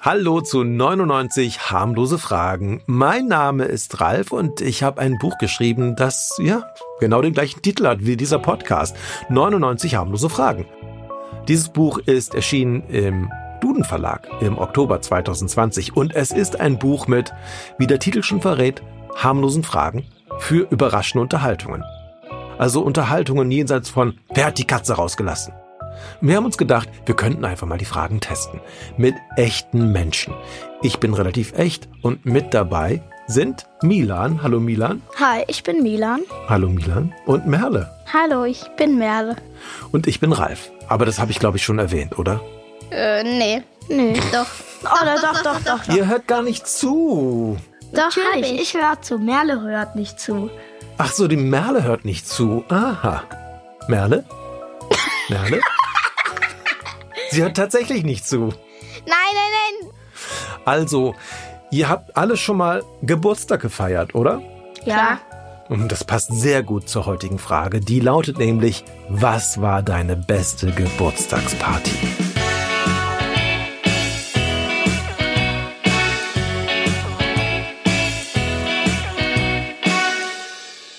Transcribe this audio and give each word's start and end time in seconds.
Hallo 0.00 0.40
zu 0.40 0.62
99 0.62 1.72
harmlose 1.72 2.18
Fragen. 2.18 2.82
Mein 2.86 3.26
Name 3.26 3.64
ist 3.64 4.00
Ralf 4.00 4.30
und 4.30 4.60
ich 4.60 4.84
habe 4.84 5.00
ein 5.00 5.18
Buch 5.18 5.36
geschrieben, 5.38 5.96
das 5.96 6.38
ja 6.38 6.72
genau 7.00 7.20
den 7.20 7.32
gleichen 7.32 7.62
Titel 7.62 7.84
hat 7.84 8.06
wie 8.06 8.16
dieser 8.16 8.38
Podcast. 8.38 8.96
99 9.28 9.96
harmlose 9.96 10.30
Fragen. 10.30 10.66
Dieses 11.48 11.70
Buch 11.70 11.98
ist 11.98 12.36
erschienen 12.36 12.84
im 12.88 13.32
Duden 13.60 13.82
Verlag 13.82 14.28
im 14.40 14.56
Oktober 14.56 15.00
2020 15.00 15.96
und 15.96 16.14
es 16.14 16.30
ist 16.30 16.60
ein 16.60 16.78
Buch 16.78 17.08
mit, 17.08 17.32
wie 17.78 17.88
der 17.88 17.98
Titel 17.98 18.22
schon 18.22 18.40
verrät, 18.40 18.82
harmlosen 19.16 19.64
Fragen 19.64 20.06
für 20.38 20.68
überraschende 20.70 21.22
Unterhaltungen. 21.22 21.82
Also 22.56 22.82
Unterhaltungen 22.82 23.50
jenseits 23.50 23.88
von, 23.88 24.16
wer 24.32 24.46
hat 24.46 24.58
die 24.58 24.66
Katze 24.66 24.94
rausgelassen? 24.94 25.54
Wir 26.20 26.36
haben 26.36 26.44
uns 26.44 26.58
gedacht, 26.58 26.88
wir 27.06 27.14
könnten 27.16 27.44
einfach 27.44 27.66
mal 27.66 27.78
die 27.78 27.84
Fragen 27.84 28.20
testen. 28.20 28.60
Mit 28.96 29.14
echten 29.36 29.92
Menschen. 29.92 30.34
Ich 30.82 30.98
bin 30.98 31.14
relativ 31.14 31.52
echt 31.58 31.88
und 32.02 32.24
mit 32.24 32.54
dabei 32.54 33.02
sind 33.26 33.66
Milan. 33.82 34.42
Hallo 34.42 34.58
Milan. 34.58 35.02
Hi, 35.20 35.44
ich 35.48 35.62
bin 35.62 35.82
Milan. 35.82 36.20
Hallo 36.48 36.68
Milan. 36.68 37.14
Und 37.26 37.46
Merle. 37.46 37.90
Hallo, 38.12 38.44
ich 38.44 38.64
bin 38.76 38.98
Merle. 38.98 39.36
Und 39.92 40.06
ich 40.06 40.18
bin 40.18 40.32
Ralf. 40.32 40.70
Aber 40.88 41.04
das 41.04 41.18
habe 41.18 41.30
ich, 41.30 41.38
glaube 41.38 41.58
ich, 41.58 41.64
schon 41.64 41.78
erwähnt, 41.78 42.18
oder? 42.18 42.40
Äh, 42.90 43.22
nee. 43.22 43.62
Nee. 43.88 44.14
Doch. 44.32 44.46
Oh, 44.84 45.04
doch, 45.04 45.42
doch, 45.42 45.42
doch, 45.42 45.60
doch. 45.86 45.94
Ihr 45.94 46.06
hört 46.06 46.28
gar 46.28 46.42
nicht 46.42 46.66
zu. 46.66 47.56
Doch, 47.92 48.16
Natürlich, 48.16 48.52
ich. 48.52 48.60
Ich 48.60 48.74
höre 48.74 49.02
zu. 49.02 49.18
Merle 49.18 49.60
hört 49.60 49.96
nicht 49.96 50.20
zu. 50.20 50.50
Ach 50.98 51.10
so, 51.12 51.26
die 51.26 51.36
Merle 51.36 51.82
hört 51.82 52.04
nicht 52.04 52.28
zu. 52.28 52.64
Aha. 52.68 53.24
Merle? 53.88 54.24
Merle? 55.28 55.60
Sie 57.30 57.42
hört 57.42 57.56
tatsächlich 57.56 58.04
nicht 58.04 58.26
zu. 58.26 58.38
Nein, 58.38 58.54
nein, 59.06 59.52
nein. 59.84 59.90
Also, 60.64 61.14
ihr 61.70 61.88
habt 61.88 62.16
alle 62.16 62.36
schon 62.36 62.56
mal 62.56 62.82
Geburtstag 63.02 63.60
gefeiert, 63.60 64.14
oder? 64.14 64.42
Ja. 64.84 65.20
Und 65.68 65.92
das 65.92 66.04
passt 66.04 66.32
sehr 66.32 66.62
gut 66.62 66.88
zur 66.88 67.04
heutigen 67.04 67.38
Frage. 67.38 67.80
Die 67.80 68.00
lautet 68.00 68.38
nämlich, 68.38 68.84
was 69.08 69.60
war 69.60 69.82
deine 69.82 70.16
beste 70.16 70.72
Geburtstagsparty? 70.72 71.92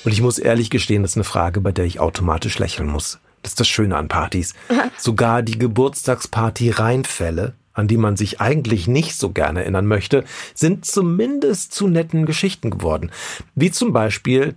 Und 0.06 0.12
ich 0.12 0.22
muss 0.22 0.40
ehrlich 0.40 0.70
gestehen, 0.70 1.02
das 1.02 1.12
ist 1.12 1.18
eine 1.18 1.24
Frage, 1.24 1.62
bei 1.62 1.72
der 1.72 1.86
ich 1.86 2.00
automatisch 2.00 2.58
lächeln 2.60 2.88
muss. 2.88 3.20
Das 3.42 3.52
ist 3.52 3.60
das 3.60 3.68
Schöne 3.68 3.98
an 3.98 4.08
Partys. 4.08 4.54
Sogar 4.98 5.42
die 5.42 5.58
Geburtstagsparty 5.58 6.72
Rheinfälle, 6.72 7.54
an 7.74 7.88
die 7.88 7.98
man 7.98 8.18
sich 8.18 8.42
eigentlich 8.42 8.88
nicht 8.88 9.16
so 9.16 9.32
gerne 9.32 9.62
erinnern 9.62 9.86
möchte, 9.86 10.26
sind 10.54 10.86
zumindest 10.86 11.74
zu 11.74 11.88
netten 11.88 12.26
Geschichten 12.26 12.70
geworden. 12.70 13.12
Wie 13.56 13.72
zum 13.72 13.94
Beispiel 13.94 14.56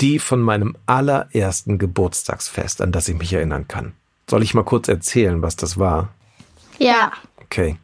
die 0.00 0.18
von 0.18 0.40
meinem 0.40 0.76
allerersten 0.86 1.78
Geburtstagsfest, 1.78 2.80
an 2.80 2.92
das 2.92 3.08
ich 3.08 3.16
mich 3.16 3.32
erinnern 3.32 3.68
kann. 3.68 3.92
Soll 4.28 4.42
ich 4.42 4.54
mal 4.54 4.64
kurz 4.64 4.88
erzählen, 4.88 5.42
was 5.42 5.56
das 5.56 5.78
war? 5.78 6.12
Ja. 6.78 7.12
Okay. 7.42 7.76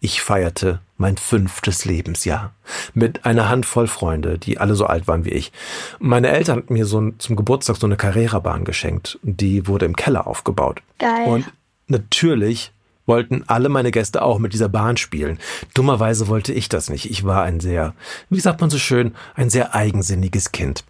Ich 0.00 0.22
feierte 0.22 0.80
mein 0.96 1.16
fünftes 1.16 1.84
Lebensjahr 1.84 2.52
mit 2.94 3.24
einer 3.24 3.48
Handvoll 3.48 3.88
Freunde, 3.88 4.38
die 4.38 4.58
alle 4.58 4.76
so 4.76 4.86
alt 4.86 5.08
waren 5.08 5.24
wie 5.24 5.30
ich. 5.30 5.50
Meine 5.98 6.28
Eltern 6.28 6.58
hatten 6.58 6.74
mir 6.74 6.86
so 6.86 7.00
ein, 7.00 7.18
zum 7.18 7.34
Geburtstag 7.34 7.76
so 7.76 7.86
eine 7.86 7.96
Carrera-Bahn 7.96 8.64
geschenkt. 8.64 9.18
Die 9.22 9.66
wurde 9.66 9.86
im 9.86 9.96
Keller 9.96 10.28
aufgebaut. 10.28 10.82
Geil. 10.98 11.26
Und 11.26 11.52
natürlich 11.88 12.72
wollten 13.06 13.42
alle 13.48 13.68
meine 13.68 13.90
Gäste 13.90 14.22
auch 14.22 14.38
mit 14.38 14.52
dieser 14.52 14.68
Bahn 14.68 14.96
spielen. 14.96 15.38
Dummerweise 15.74 16.28
wollte 16.28 16.52
ich 16.52 16.68
das 16.68 16.90
nicht. 16.90 17.10
Ich 17.10 17.24
war 17.24 17.42
ein 17.42 17.58
sehr, 17.58 17.94
wie 18.30 18.40
sagt 18.40 18.60
man 18.60 18.70
so 18.70 18.78
schön, 18.78 19.14
ein 19.34 19.50
sehr 19.50 19.74
eigensinniges 19.74 20.52
Kind. 20.52 20.84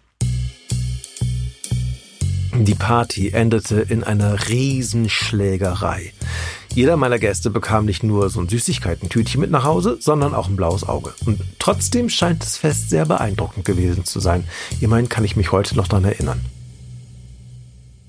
Die 2.53 2.75
Party 2.75 3.29
endete 3.29 3.79
in 3.79 4.03
einer 4.03 4.49
Riesenschlägerei. 4.49 6.11
Jeder 6.73 6.97
meiner 6.97 7.19
Gäste 7.19 7.49
bekam 7.49 7.85
nicht 7.85 8.03
nur 8.03 8.29
so 8.29 8.39
ein 8.39 8.47
Süßigkeitentütchen 8.47 9.41
mit 9.41 9.51
nach 9.51 9.63
Hause, 9.63 9.97
sondern 9.99 10.33
auch 10.35 10.47
ein 10.47 10.55
blaues 10.55 10.87
Auge. 10.87 11.13
Und 11.25 11.41
trotzdem 11.57 12.09
scheint 12.09 12.43
das 12.43 12.57
Fest 12.57 12.89
sehr 12.89 13.05
beeindruckend 13.05 13.65
gewesen 13.65 14.05
zu 14.05 14.19
sein. 14.19 14.45
Immerhin 14.79 15.09
kann 15.09 15.23
ich 15.25 15.35
mich 15.35 15.51
heute 15.51 15.75
noch 15.75 15.87
daran 15.87 16.05
erinnern. 16.05 16.41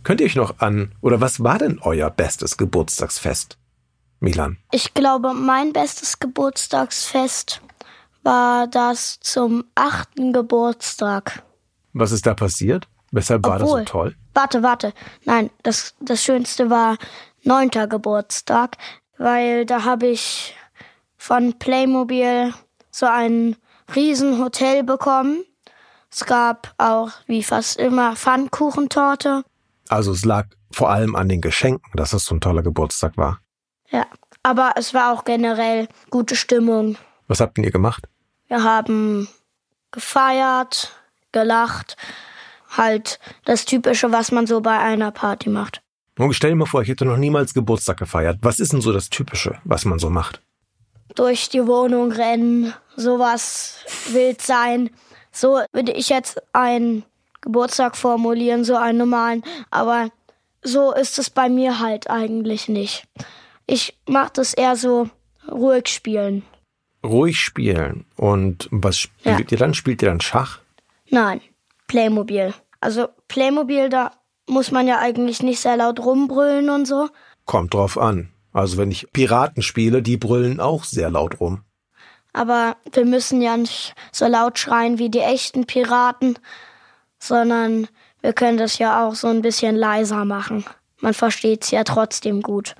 Könnt 0.02 0.20
ihr 0.20 0.26
euch 0.26 0.36
noch 0.36 0.58
an, 0.60 0.92
oder 1.00 1.20
was 1.20 1.42
war 1.42 1.58
denn 1.58 1.78
euer 1.82 2.10
bestes 2.10 2.56
Geburtstagsfest? 2.56 3.56
Milan. 4.20 4.58
Ich 4.70 4.92
glaube, 4.92 5.32
mein 5.32 5.72
bestes 5.72 6.18
Geburtstagsfest 6.18 7.62
war 8.22 8.66
das 8.66 9.18
zum 9.20 9.64
achten 9.74 10.32
Geburtstag. 10.34 11.42
Was 11.94 12.12
ist 12.12 12.26
da 12.26 12.34
passiert? 12.34 12.86
Weshalb 13.12 13.44
war 13.44 13.58
das 13.58 13.68
so 13.68 13.74
Obwohl- 13.74 13.84
toll? 13.86 14.16
Warte, 14.34 14.62
warte. 14.62 14.92
Nein, 15.24 15.50
das, 15.64 15.94
das 16.00 16.22
Schönste 16.22 16.70
war 16.70 16.96
neunter 17.42 17.86
Geburtstag, 17.86 18.76
weil 19.18 19.66
da 19.66 19.84
habe 19.84 20.06
ich 20.06 20.54
von 21.16 21.58
Playmobil 21.58 22.54
so 22.90 23.06
ein 23.06 23.56
Riesenhotel 23.94 24.84
bekommen. 24.84 25.44
Es 26.10 26.24
gab 26.24 26.74
auch, 26.78 27.10
wie 27.26 27.42
fast 27.42 27.78
immer, 27.78 28.16
Pfannkuchentorte. 28.16 29.44
Also 29.88 30.12
es 30.12 30.24
lag 30.24 30.46
vor 30.72 30.90
allem 30.90 31.14
an 31.14 31.28
den 31.28 31.40
Geschenken, 31.40 31.90
dass 31.94 32.12
es 32.12 32.24
so 32.24 32.34
ein 32.34 32.40
toller 32.40 32.62
Geburtstag 32.62 33.16
war. 33.16 33.40
Ja, 33.90 34.06
aber 34.42 34.72
es 34.76 34.94
war 34.94 35.12
auch 35.12 35.24
generell 35.24 35.88
gute 36.10 36.36
Stimmung. 36.36 36.96
Was 37.28 37.40
habt 37.40 37.56
denn 37.56 37.64
ihr 37.64 37.70
gemacht? 37.70 38.08
Wir 38.48 38.64
haben 38.64 39.28
gefeiert, 39.90 40.92
gelacht, 41.32 41.96
halt 42.76 43.18
das 43.44 43.64
Typische, 43.64 44.12
was 44.12 44.32
man 44.32 44.46
so 44.46 44.60
bei 44.60 44.78
einer 44.78 45.10
Party 45.10 45.50
macht. 45.50 45.82
Und 46.18 46.32
stell 46.34 46.50
dir 46.50 46.56
mal 46.56 46.66
vor, 46.66 46.82
ich 46.82 46.88
hätte 46.88 47.04
noch 47.04 47.16
niemals 47.16 47.54
Geburtstag 47.54 47.96
gefeiert. 47.98 48.38
Was 48.42 48.60
ist 48.60 48.72
denn 48.72 48.80
so 48.80 48.92
das 48.92 49.08
Typische, 49.10 49.58
was 49.64 49.84
man 49.84 49.98
so 49.98 50.10
macht? 50.10 50.42
Durch 51.14 51.48
die 51.48 51.66
Wohnung 51.66 52.12
rennen, 52.12 52.72
sowas 52.96 53.84
wild 54.10 54.42
sein. 54.42 54.90
So 55.32 55.60
würde 55.72 55.92
ich 55.92 56.08
jetzt 56.08 56.40
einen 56.52 57.04
Geburtstag 57.40 57.96
formulieren, 57.96 58.64
so 58.64 58.76
einen 58.76 58.98
normalen, 58.98 59.42
aber 59.70 60.10
so 60.62 60.92
ist 60.92 61.18
es 61.18 61.30
bei 61.30 61.48
mir 61.48 61.80
halt 61.80 62.10
eigentlich 62.10 62.68
nicht. 62.68 63.04
Ich 63.66 63.96
mache 64.06 64.32
das 64.34 64.52
eher 64.52 64.76
so 64.76 65.08
ruhig 65.50 65.88
spielen. 65.88 66.42
Ruhig 67.02 67.38
spielen. 67.40 68.04
Und 68.16 68.68
was 68.70 68.98
spielt 68.98 69.38
Ja. 69.40 69.46
ihr 69.52 69.58
dann? 69.58 69.72
Spielt 69.74 70.02
ihr 70.02 70.08
dann 70.10 70.20
Schach? 70.20 70.58
Nein, 71.08 71.40
Playmobil. 71.86 72.52
Also 72.80 73.08
Playmobil, 73.28 73.88
da 73.88 74.10
muss 74.50 74.70
man 74.70 74.86
ja 74.86 74.98
eigentlich 74.98 75.42
nicht 75.42 75.60
sehr 75.60 75.76
laut 75.76 76.00
rumbrüllen 76.00 76.68
und 76.70 76.86
so. 76.86 77.08
Kommt 77.46 77.74
drauf 77.74 77.96
an. 77.96 78.30
Also 78.52 78.76
wenn 78.76 78.90
ich 78.90 79.12
Piraten 79.12 79.62
spiele, 79.62 80.02
die 80.02 80.16
brüllen 80.16 80.60
auch 80.60 80.84
sehr 80.84 81.10
laut 81.10 81.40
rum. 81.40 81.62
Aber 82.32 82.76
wir 82.92 83.04
müssen 83.04 83.40
ja 83.40 83.56
nicht 83.56 83.94
so 84.12 84.26
laut 84.26 84.58
schreien 84.58 84.98
wie 84.98 85.08
die 85.08 85.20
echten 85.20 85.66
Piraten, 85.66 86.38
sondern 87.18 87.88
wir 88.20 88.32
können 88.32 88.58
das 88.58 88.78
ja 88.78 89.06
auch 89.06 89.14
so 89.14 89.28
ein 89.28 89.42
bisschen 89.42 89.76
leiser 89.76 90.24
machen. 90.24 90.64
Man 91.00 91.14
versteht's 91.14 91.70
ja 91.70 91.84
trotzdem 91.84 92.42
gut. 92.42 92.74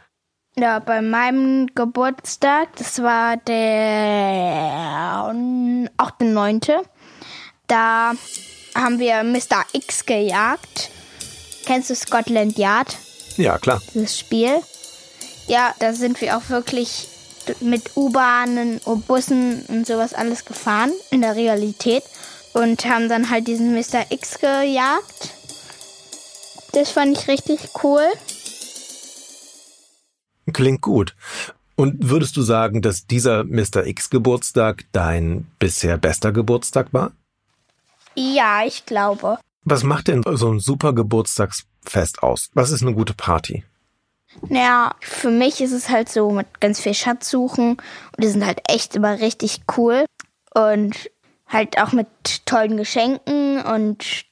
Ja, 0.57 0.79
bei 0.79 1.01
meinem 1.01 1.69
Geburtstag, 1.75 2.77
das 2.77 3.03
war 3.03 3.37
der 3.37 5.33
8.9., 5.97 6.85
da 7.67 8.13
haben 8.75 8.99
wir 8.99 9.23
Mr. 9.23 9.65
X 9.73 10.05
gejagt. 10.05 10.91
Kennst 11.71 11.89
du 11.89 11.95
Scotland 11.95 12.59
Yard, 12.59 12.99
Ja, 13.37 13.57
klar. 13.57 13.81
das 13.95 14.19
Spiel? 14.19 14.61
Ja, 15.47 15.73
da 15.79 15.93
sind 15.93 16.21
wir 16.21 16.37
auch 16.37 16.49
wirklich 16.49 17.07
mit 17.61 17.97
U-Bahnen 17.97 18.79
und 18.79 19.07
Bussen 19.07 19.65
und 19.69 19.87
sowas 19.87 20.13
alles 20.13 20.45
gefahren 20.45 20.91
in 21.13 21.21
der 21.21 21.37
Realität 21.37 22.03
und 22.55 22.85
haben 22.87 23.09
dann 23.09 23.31
halt 23.31 23.47
diesen 23.47 23.73
Mr. 23.73 24.11
X 24.11 24.41
gejagt. 24.41 25.31
Das 26.73 26.91
fand 26.91 27.17
ich 27.17 27.29
richtig 27.29 27.61
cool. 27.85 28.03
Klingt 30.53 30.81
gut. 30.81 31.15
Und 31.77 32.11
würdest 32.11 32.37
du 32.37 32.43
sagen, 32.43 32.83
dass 32.83 33.07
dieser 33.07 33.45
Mr. 33.45 33.87
X 33.87 34.11
Geburtstag 34.11 34.87
dein 34.91 35.47
bisher 35.61 35.99
bester 35.99 36.33
Geburtstag 36.33 36.93
war? 36.93 37.13
Ja, 38.17 38.65
ich 38.67 38.87
glaube. 38.87 39.39
Was 39.65 39.83
macht 39.83 40.09
denn 40.09 40.23
so 40.27 40.53
ein 40.53 40.59
super 40.59 40.93
Geburtstagsfest 40.93 42.23
aus? 42.23 42.49
Was 42.55 42.71
ist 42.71 42.83
eine 42.83 42.95
gute 42.95 43.15
Party? 43.15 43.65
Naja, 44.49 44.95
für 45.01 45.31
mich 45.31 45.61
ist 45.61 45.73
es 45.73 45.89
halt 45.89 46.09
so 46.09 46.31
mit 46.31 46.61
ganz 46.61 46.81
viel 46.81 46.95
Schatzsuchen 46.95 47.73
und 47.73 48.25
die 48.25 48.29
sind 48.29 48.47
halt 48.47 48.61
echt 48.69 48.95
immer 48.95 49.21
richtig 49.21 49.63
cool 49.77 50.07
und 50.55 51.11
halt 51.47 51.79
auch 51.83 51.93
mit 51.93 52.47
tollen 52.47 52.77
Geschenken 52.77 53.61
und 53.61 54.25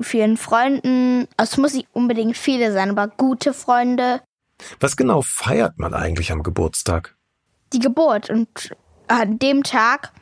vielen 0.00 0.36
Freunden. 0.36 1.28
Also 1.36 1.52
Es 1.52 1.58
muss 1.58 1.74
nicht 1.74 1.88
unbedingt 1.92 2.36
viele 2.36 2.72
sein, 2.72 2.90
aber 2.90 3.08
gute 3.08 3.54
Freunde. 3.54 4.20
Was 4.80 4.96
genau 4.96 5.22
feiert 5.22 5.78
man 5.78 5.94
eigentlich 5.94 6.32
am 6.32 6.42
Geburtstag? 6.42 7.14
die 7.72 7.78
Geburt. 7.78 8.30
Und 8.30 8.74
an 9.08 9.38
dem 9.38 9.62
Tag, 9.62 10.12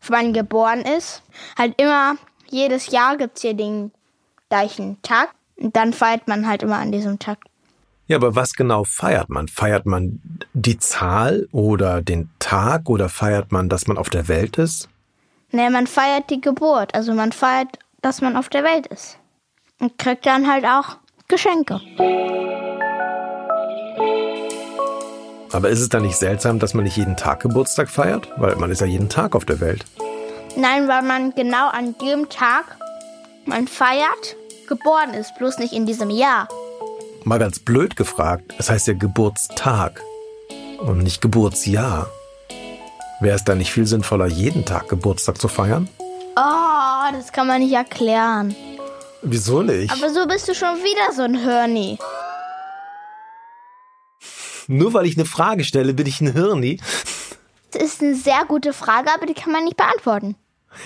wo 0.00 0.12
man 0.12 0.32
geboren 0.32 0.80
ist, 0.80 1.22
halt 1.58 1.80
immer, 1.80 2.16
jedes 2.48 2.88
Jahr 2.88 3.16
gibt 3.16 3.36
es 3.36 3.42
hier 3.42 3.54
den 3.54 3.92
gleichen 4.48 5.00
Tag. 5.02 5.30
Und 5.56 5.76
dann 5.76 5.92
feiert 5.92 6.28
man 6.28 6.46
halt 6.46 6.62
immer 6.62 6.78
an 6.78 6.92
diesem 6.92 7.18
Tag. 7.18 7.38
Ja, 8.08 8.16
aber 8.16 8.36
was 8.36 8.52
genau 8.52 8.84
feiert 8.84 9.30
man? 9.30 9.48
Feiert 9.48 9.86
man 9.86 10.20
die 10.52 10.78
Zahl 10.78 11.48
oder 11.50 12.02
den 12.02 12.30
Tag 12.38 12.88
oder 12.88 13.08
feiert 13.08 13.50
man, 13.50 13.68
dass 13.68 13.88
man 13.88 13.98
auf 13.98 14.10
der 14.10 14.28
Welt 14.28 14.58
ist? 14.58 14.88
Nee, 15.50 15.70
man 15.70 15.86
feiert 15.86 16.30
die 16.30 16.40
Geburt. 16.40 16.94
Also 16.94 17.14
man 17.14 17.32
feiert, 17.32 17.78
dass 18.02 18.20
man 18.20 18.36
auf 18.36 18.48
der 18.48 18.62
Welt 18.62 18.86
ist. 18.86 19.18
Und 19.80 19.98
kriegt 19.98 20.24
dann 20.26 20.50
halt 20.50 20.64
auch 20.64 20.98
Geschenke. 21.28 21.80
Aber 25.52 25.70
ist 25.70 25.80
es 25.80 25.88
dann 25.88 26.02
nicht 26.02 26.16
seltsam, 26.16 26.58
dass 26.58 26.74
man 26.74 26.84
nicht 26.84 26.96
jeden 26.96 27.16
Tag 27.16 27.40
Geburtstag 27.40 27.88
feiert? 27.88 28.28
Weil 28.36 28.56
man 28.56 28.70
ist 28.70 28.80
ja 28.80 28.86
jeden 28.86 29.08
Tag 29.08 29.34
auf 29.34 29.44
der 29.44 29.60
Welt. 29.60 29.84
Nein, 30.56 30.86
weil 30.86 31.02
man 31.02 31.34
genau 31.34 31.68
an 31.68 31.94
dem 32.00 32.28
Tag, 32.28 32.76
man 33.46 33.68
feiert, 33.68 34.36
geboren 34.68 35.14
ist. 35.14 35.34
Bloß 35.36 35.58
nicht 35.58 35.72
in 35.72 35.86
diesem 35.86 36.10
Jahr. 36.10 36.48
Mal 37.24 37.38
ganz 37.38 37.58
blöd 37.58 37.96
gefragt, 37.96 38.54
es 38.58 38.70
heißt 38.70 38.86
ja 38.86 38.94
Geburtstag 38.94 40.00
und 40.78 40.98
nicht 40.98 41.20
Geburtsjahr. 41.20 42.10
Wäre 43.20 43.36
es 43.36 43.44
dann 43.44 43.58
nicht 43.58 43.72
viel 43.72 43.86
sinnvoller, 43.86 44.26
jeden 44.26 44.64
Tag 44.64 44.88
Geburtstag 44.88 45.40
zu 45.40 45.48
feiern? 45.48 45.88
Oh, 46.36 47.12
das 47.12 47.32
kann 47.32 47.46
man 47.46 47.60
nicht 47.60 47.72
erklären. 47.72 48.54
Wieso 49.22 49.62
nicht? 49.62 49.90
Aber 49.90 50.10
so 50.10 50.26
bist 50.26 50.46
du 50.48 50.54
schon 50.54 50.76
wieder 50.76 51.12
so 51.14 51.22
ein 51.22 51.42
Hörni. 51.42 51.98
Nur 54.68 54.92
weil 54.94 55.06
ich 55.06 55.16
eine 55.16 55.26
Frage 55.26 55.64
stelle, 55.64 55.94
bin 55.94 56.06
ich 56.06 56.20
ein 56.20 56.32
Hirni. 56.32 56.80
Das 57.72 57.82
ist 57.82 58.02
eine 58.02 58.14
sehr 58.14 58.44
gute 58.46 58.72
Frage, 58.72 59.10
aber 59.14 59.26
die 59.26 59.34
kann 59.34 59.52
man 59.52 59.64
nicht 59.64 59.76
beantworten. 59.76 60.36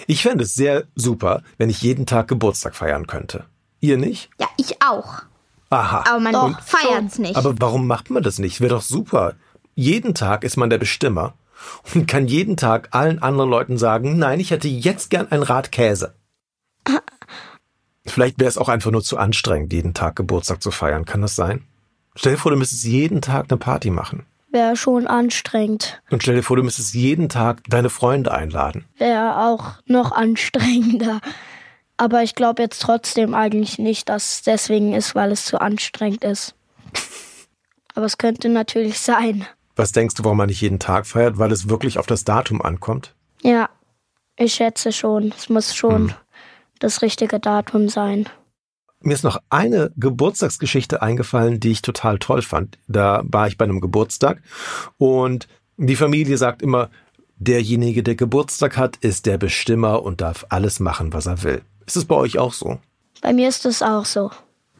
Ich 0.06 0.22
fände 0.22 0.44
es 0.44 0.54
sehr 0.54 0.84
super, 0.94 1.42
wenn 1.58 1.70
ich 1.70 1.82
jeden 1.82 2.06
Tag 2.06 2.28
Geburtstag 2.28 2.74
feiern 2.74 3.06
könnte. 3.06 3.44
Ihr 3.80 3.96
nicht? 3.96 4.30
Ja, 4.38 4.48
ich 4.56 4.82
auch. 4.82 5.22
Aha. 5.70 6.04
Aber 6.06 6.20
man 6.20 6.56
feiert 6.62 7.06
es 7.06 7.18
nicht. 7.18 7.36
Aber 7.36 7.54
warum 7.58 7.86
macht 7.86 8.10
man 8.10 8.22
das 8.22 8.38
nicht? 8.38 8.60
Wäre 8.60 8.74
doch 8.74 8.82
super. 8.82 9.34
Jeden 9.74 10.14
Tag 10.14 10.44
ist 10.44 10.56
man 10.56 10.70
der 10.70 10.78
Bestimmer 10.78 11.34
und 11.94 12.06
kann 12.06 12.26
jeden 12.26 12.56
Tag 12.56 12.88
allen 12.92 13.22
anderen 13.22 13.50
Leuten 13.50 13.78
sagen, 13.78 14.18
nein, 14.18 14.40
ich 14.40 14.50
hätte 14.50 14.68
jetzt 14.68 15.10
gern 15.10 15.28
ein 15.30 15.42
Rad 15.42 15.72
Käse. 15.72 16.14
Vielleicht 18.06 18.40
wäre 18.40 18.48
es 18.48 18.58
auch 18.58 18.68
einfach 18.68 18.90
nur 18.90 19.02
zu 19.02 19.18
anstrengend, 19.18 19.72
jeden 19.72 19.94
Tag 19.94 20.16
Geburtstag 20.16 20.62
zu 20.62 20.70
feiern. 20.70 21.04
Kann 21.04 21.22
das 21.22 21.36
sein? 21.36 21.64
Stell 22.16 22.32
dir 22.32 22.38
vor, 22.38 22.50
du 22.50 22.56
müsstest 22.56 22.84
jeden 22.84 23.22
Tag 23.22 23.46
eine 23.50 23.58
Party 23.58 23.90
machen. 23.90 24.26
Wäre 24.50 24.76
schon 24.76 25.06
anstrengend. 25.06 26.02
Und 26.10 26.22
stell 26.22 26.34
dir 26.34 26.42
vor, 26.42 26.56
du 26.56 26.62
müsstest 26.62 26.94
jeden 26.94 27.28
Tag 27.28 27.62
deine 27.68 27.88
Freunde 27.88 28.32
einladen. 28.32 28.84
Wäre 28.98 29.46
auch 29.46 29.74
noch 29.86 30.10
anstrengender. 30.12 31.20
Aber 31.96 32.22
ich 32.22 32.34
glaube 32.34 32.62
jetzt 32.62 32.82
trotzdem 32.82 33.34
eigentlich 33.34 33.78
nicht, 33.78 34.08
dass 34.08 34.34
es 34.34 34.42
deswegen 34.42 34.92
ist, 34.92 35.14
weil 35.14 35.30
es 35.30 35.44
zu 35.44 35.60
anstrengend 35.60 36.24
ist. 36.24 36.54
Aber 37.94 38.06
es 38.06 38.18
könnte 38.18 38.48
natürlich 38.48 38.98
sein. 38.98 39.46
Was 39.76 39.92
denkst 39.92 40.14
du, 40.16 40.24
warum 40.24 40.38
man 40.38 40.48
nicht 40.48 40.60
jeden 40.60 40.78
Tag 40.78 41.06
feiert? 41.06 41.38
Weil 41.38 41.52
es 41.52 41.68
wirklich 41.68 41.98
auf 41.98 42.06
das 42.06 42.24
Datum 42.24 42.62
ankommt? 42.62 43.14
Ja, 43.42 43.68
ich 44.36 44.54
schätze 44.54 44.92
schon. 44.92 45.32
Es 45.36 45.48
muss 45.48 45.74
schon 45.74 46.08
hm. 46.08 46.14
das 46.78 47.02
richtige 47.02 47.38
Datum 47.38 47.88
sein. 47.88 48.28
Mir 49.02 49.14
ist 49.14 49.24
noch 49.24 49.40
eine 49.48 49.92
Geburtstagsgeschichte 49.96 51.00
eingefallen, 51.00 51.58
die 51.58 51.70
ich 51.70 51.82
total 51.82 52.18
toll 52.18 52.42
fand. 52.42 52.78
Da 52.86 53.22
war 53.24 53.48
ich 53.48 53.56
bei 53.56 53.64
einem 53.64 53.80
Geburtstag 53.80 54.42
und 54.98 55.48
die 55.78 55.96
Familie 55.96 56.36
sagt 56.36 56.60
immer, 56.60 56.90
derjenige, 57.36 58.02
der 58.02 58.14
Geburtstag 58.14 58.76
hat, 58.76 58.96
ist 58.96 59.24
der 59.24 59.38
Bestimmer 59.38 60.02
und 60.02 60.20
darf 60.20 60.44
alles 60.50 60.78
machen, 60.80 61.14
was 61.14 61.26
er 61.26 61.42
will. 61.42 61.62
Ist 61.86 61.96
es 61.96 62.04
bei 62.04 62.14
euch 62.14 62.38
auch 62.38 62.52
so? 62.52 62.78
Bei 63.22 63.32
mir 63.32 63.48
ist 63.48 63.64
es 63.64 63.82
auch 63.82 64.04
so. 64.04 64.30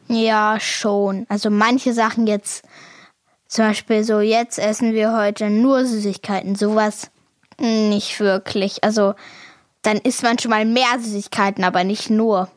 Ja, 0.07 0.59
schon. 0.59 1.25
Also 1.27 1.49
manche 1.49 1.93
Sachen 1.93 2.27
jetzt, 2.27 2.63
zum 3.47 3.65
Beispiel 3.65 4.03
so, 4.03 4.19
jetzt 4.19 4.59
essen 4.59 4.93
wir 4.93 5.17
heute 5.17 5.49
nur 5.49 5.85
Süßigkeiten, 5.85 6.55
sowas 6.55 7.09
nicht 7.59 8.19
wirklich. 8.19 8.83
Also 8.83 9.15
dann 9.81 9.97
isst 9.97 10.21
man 10.21 10.37
schon 10.37 10.51
mal 10.51 10.65
mehr 10.65 10.99
Süßigkeiten, 10.99 11.63
aber 11.63 11.83
nicht 11.83 12.09
nur. 12.09 12.49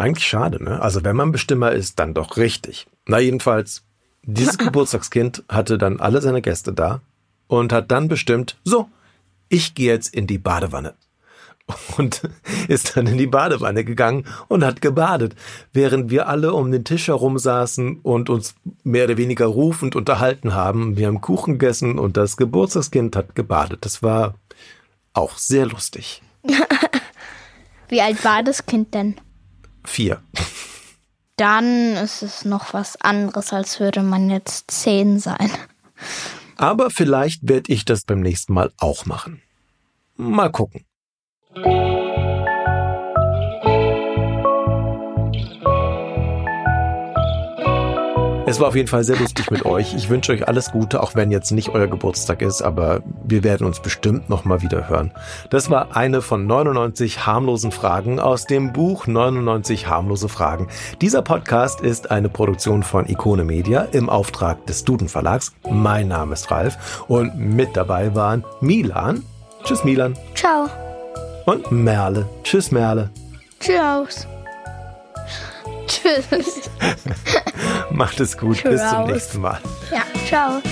Eigentlich 0.00 0.26
schade, 0.26 0.64
ne? 0.64 0.80
Also 0.80 1.04
wenn 1.04 1.14
man 1.14 1.30
Bestimmer 1.30 1.72
ist, 1.72 1.98
dann 1.98 2.14
doch 2.14 2.38
richtig. 2.38 2.86
Na 3.04 3.18
jedenfalls, 3.18 3.84
dieses 4.22 4.56
Geburtstagskind 4.58 5.44
hatte 5.46 5.76
dann 5.76 6.00
alle 6.00 6.22
seine 6.22 6.40
Gäste 6.40 6.72
da 6.72 7.02
und 7.48 7.70
hat 7.70 7.90
dann 7.90 8.08
bestimmt, 8.08 8.56
so, 8.64 8.88
ich 9.50 9.74
gehe 9.74 9.92
jetzt 9.92 10.14
in 10.14 10.26
die 10.26 10.38
Badewanne. 10.38 10.94
Und 11.98 12.22
ist 12.66 12.96
dann 12.96 13.06
in 13.06 13.16
die 13.16 13.28
Badewanne 13.28 13.84
gegangen 13.84 14.26
und 14.48 14.64
hat 14.64 14.80
gebadet, 14.80 15.36
während 15.72 16.10
wir 16.10 16.26
alle 16.26 16.52
um 16.52 16.72
den 16.72 16.82
Tisch 16.82 17.06
herum 17.06 17.38
saßen 17.38 18.00
und 18.02 18.28
uns 18.28 18.56
mehr 18.82 19.04
oder 19.04 19.18
weniger 19.18 19.46
rufend 19.46 19.94
unterhalten 19.94 20.52
haben. 20.52 20.96
Wir 20.96 21.06
haben 21.06 21.20
Kuchen 21.20 21.60
gegessen 21.60 22.00
und 22.00 22.16
das 22.16 22.36
Geburtstagskind 22.36 23.14
hat 23.14 23.36
gebadet. 23.36 23.84
Das 23.84 24.02
war 24.02 24.34
auch 25.12 25.38
sehr 25.38 25.66
lustig. 25.66 26.22
Wie 27.88 28.00
alt 28.00 28.24
war 28.24 28.42
das 28.42 28.66
Kind 28.66 28.94
denn? 28.94 29.14
Vier. 29.84 30.22
Dann 31.36 31.94
ist 31.94 32.22
es 32.22 32.44
noch 32.44 32.74
was 32.74 33.00
anderes, 33.00 33.52
als 33.52 33.80
würde 33.80 34.02
man 34.02 34.28
jetzt 34.28 34.70
zehn 34.70 35.18
sein. 35.18 35.50
Aber 36.56 36.90
vielleicht 36.90 37.48
werde 37.48 37.72
ich 37.72 37.86
das 37.86 38.04
beim 38.04 38.20
nächsten 38.20 38.52
Mal 38.52 38.70
auch 38.78 39.06
machen. 39.06 39.40
Mal 40.16 40.50
gucken. 40.50 40.84
Es 48.50 48.58
war 48.58 48.66
auf 48.66 48.74
jeden 48.74 48.88
Fall 48.88 49.04
sehr 49.04 49.16
lustig 49.16 49.48
mit 49.52 49.64
euch. 49.64 49.94
Ich 49.94 50.10
wünsche 50.10 50.32
euch 50.32 50.48
alles 50.48 50.72
Gute, 50.72 51.04
auch 51.04 51.14
wenn 51.14 51.30
jetzt 51.30 51.52
nicht 51.52 51.68
euer 51.68 51.86
Geburtstag 51.86 52.42
ist, 52.42 52.62
aber 52.62 53.00
wir 53.22 53.44
werden 53.44 53.64
uns 53.64 53.78
bestimmt 53.78 54.28
nochmal 54.28 54.60
wieder 54.60 54.88
hören. 54.88 55.12
Das 55.50 55.70
war 55.70 55.96
eine 55.96 56.20
von 56.20 56.48
99 56.48 57.26
harmlosen 57.26 57.70
Fragen 57.70 58.18
aus 58.18 58.46
dem 58.46 58.72
Buch 58.72 59.06
99 59.06 59.86
harmlose 59.86 60.28
Fragen. 60.28 60.66
Dieser 61.00 61.22
Podcast 61.22 61.80
ist 61.80 62.10
eine 62.10 62.28
Produktion 62.28 62.82
von 62.82 63.08
Ikone 63.08 63.44
Media 63.44 63.82
im 63.92 64.10
Auftrag 64.10 64.66
des 64.66 64.84
Duden 64.84 65.08
Verlags. 65.08 65.52
Mein 65.70 66.08
Name 66.08 66.32
ist 66.32 66.50
Ralf 66.50 67.04
und 67.06 67.38
mit 67.38 67.76
dabei 67.76 68.16
waren 68.16 68.44
Milan. 68.60 69.22
Tschüss 69.62 69.84
Milan. 69.84 70.16
Ciao. 70.34 70.66
Und 71.46 71.70
Merle. 71.70 72.28
Tschüss 72.42 72.72
Merle. 72.72 73.10
Tschüss. 73.60 74.26
Tschüss. 76.02 76.70
Macht 77.90 78.20
es 78.20 78.36
gut. 78.36 78.62
Bis 78.62 78.88
zum 78.88 79.04
nächsten 79.06 79.40
Mal. 79.40 79.60
Ja, 79.90 80.02
ciao. 80.26 80.62